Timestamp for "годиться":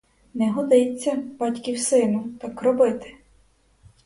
0.51-1.15